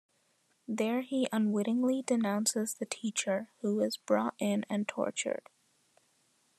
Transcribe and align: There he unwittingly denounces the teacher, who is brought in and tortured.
There 0.67 1.01
he 1.01 1.29
unwittingly 1.31 2.01
denounces 2.01 2.73
the 2.73 2.87
teacher, 2.87 3.49
who 3.61 3.81
is 3.81 3.97
brought 3.97 4.33
in 4.39 4.65
and 4.67 4.87
tortured. 4.87 5.47